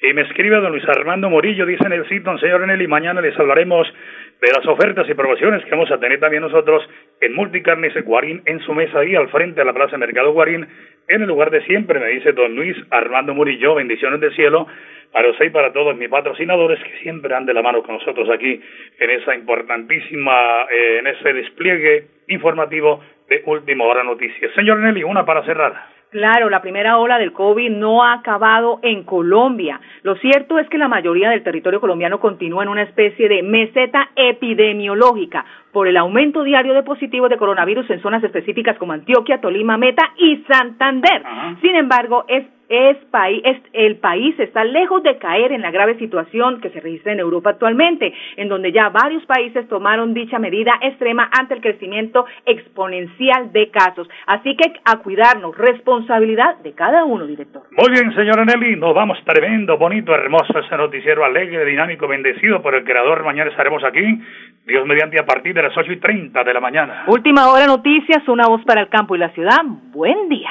Y 0.00 0.12
me 0.12 0.22
escribe 0.22 0.60
don 0.60 0.70
Luis 0.70 0.88
Armando 0.88 1.28
Morillo, 1.28 1.66
dice 1.66 1.88
Nelson, 1.88 2.38
señor 2.38 2.64
Nelly, 2.64 2.86
mañana 2.86 3.20
les 3.20 3.36
hablaremos 3.36 3.92
de 4.40 4.48
las 4.54 4.64
ofertas 4.66 5.08
y 5.08 5.14
promociones 5.14 5.64
que 5.64 5.70
vamos 5.70 5.90
a 5.90 5.98
tener 5.98 6.20
también 6.20 6.42
nosotros 6.42 6.88
en 7.20 7.34
Multicarnes 7.34 7.94
Guarín, 8.04 8.42
en 8.44 8.60
su 8.60 8.74
mesa 8.74 9.00
ahí 9.00 9.16
al 9.16 9.28
frente 9.30 9.60
de 9.60 9.64
la 9.64 9.72
Plaza 9.72 9.96
Mercado 9.98 10.32
Guarín, 10.32 10.68
en 11.08 11.22
el 11.22 11.26
lugar 11.26 11.50
de 11.50 11.62
siempre, 11.62 11.98
me 11.98 12.08
dice 12.08 12.32
don 12.32 12.54
Luis 12.54 12.76
Armando 12.90 13.34
Murillo, 13.34 13.74
bendiciones 13.74 14.20
del 14.20 14.36
cielo 14.36 14.68
para 15.12 15.30
usted 15.30 15.46
y 15.46 15.50
para 15.50 15.72
todos 15.72 15.96
mis 15.96 16.08
patrocinadores 16.08 16.82
que 16.82 16.98
siempre 17.02 17.34
han 17.34 17.46
de 17.46 17.54
la 17.54 17.62
mano 17.62 17.82
con 17.82 17.96
nosotros 17.96 18.28
aquí 18.30 18.60
en 18.98 19.10
esa 19.10 19.34
importantísima, 19.34 20.66
eh, 20.70 20.98
en 20.98 21.06
ese 21.06 21.32
despliegue 21.32 22.06
informativo 22.28 23.00
de 23.28 23.42
Última 23.46 23.84
Hora 23.84 24.04
Noticias. 24.04 24.52
Señor 24.54 24.78
Nelly, 24.78 25.02
una 25.02 25.24
para 25.24 25.44
cerrar. 25.44 25.96
Claro, 26.10 26.48
la 26.48 26.62
primera 26.62 26.98
ola 26.98 27.18
del 27.18 27.32
COVID 27.32 27.68
no 27.68 28.04
ha 28.04 28.14
acabado 28.14 28.78
en 28.82 29.02
Colombia. 29.02 29.80
Lo 30.02 30.14
cierto 30.16 30.58
es 30.58 30.68
que 30.68 30.78
la 30.78 30.86
mayoría 30.86 31.30
del 31.30 31.42
territorio 31.42 31.80
colombiano 31.80 32.20
continúa 32.20 32.62
en 32.62 32.68
una 32.68 32.82
especie 32.82 33.28
de 33.28 33.42
meseta 33.42 34.10
epidemiológica 34.14 35.44
por 35.72 35.88
el 35.88 35.96
aumento 35.96 36.44
diario 36.44 36.74
de 36.74 36.84
positivos 36.84 37.28
de 37.28 37.36
coronavirus 37.36 37.90
en 37.90 38.00
zonas 38.00 38.22
específicas 38.22 38.78
como 38.78 38.92
Antioquia, 38.92 39.40
Tolima, 39.40 39.76
Meta 39.76 40.12
y 40.16 40.44
Santander. 40.48 41.22
Sin 41.60 41.74
embargo, 41.74 42.24
es 42.28 42.46
es, 42.68 42.96
país, 43.10 43.42
es, 43.44 43.58
el 43.72 43.96
país 43.96 44.38
está 44.38 44.64
lejos 44.64 45.02
de 45.02 45.18
caer 45.18 45.52
en 45.52 45.62
la 45.62 45.70
grave 45.70 45.98
situación 45.98 46.60
que 46.60 46.70
se 46.70 46.80
registra 46.80 47.12
en 47.12 47.20
Europa 47.20 47.50
actualmente, 47.50 48.12
en 48.36 48.48
donde 48.48 48.72
ya 48.72 48.88
varios 48.88 49.24
países 49.26 49.68
tomaron 49.68 50.14
dicha 50.14 50.38
medida 50.38 50.72
extrema 50.82 51.30
ante 51.38 51.54
el 51.54 51.60
crecimiento 51.60 52.26
exponencial 52.44 53.52
de 53.52 53.70
casos. 53.70 54.08
Así 54.26 54.56
que 54.56 54.72
a 54.84 54.98
cuidarnos, 54.98 55.56
responsabilidad 55.56 56.56
de 56.58 56.72
cada 56.72 57.04
uno, 57.04 57.26
director. 57.26 57.62
Muy 57.70 57.90
bien, 57.90 58.14
señora 58.14 58.44
Nelly, 58.44 58.76
nos 58.76 58.94
vamos 58.94 59.18
tremendo, 59.24 59.76
bonito, 59.78 60.14
hermoso 60.14 60.58
ese 60.58 60.76
noticiero 60.76 61.24
alegre, 61.24 61.64
dinámico, 61.64 62.08
bendecido 62.08 62.62
por 62.62 62.74
el 62.74 62.84
creador. 62.84 63.24
Mañana 63.24 63.50
estaremos 63.50 63.82
aquí, 63.84 64.20
Dios 64.66 64.86
mediante, 64.86 65.18
a 65.20 65.26
partir 65.26 65.54
de 65.54 65.62
las 65.62 65.76
ocho 65.76 65.92
y 65.92 65.98
treinta 65.98 66.42
de 66.44 66.52
la 66.52 66.60
mañana. 66.60 67.04
Última 67.06 67.48
hora 67.50 67.66
noticias, 67.66 68.26
una 68.28 68.46
voz 68.48 68.64
para 68.64 68.80
el 68.80 68.88
campo 68.88 69.14
y 69.14 69.18
la 69.18 69.30
ciudad. 69.30 69.62
Buen 69.92 70.28
día. 70.28 70.50